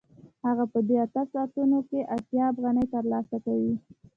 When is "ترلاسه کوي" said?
2.95-3.73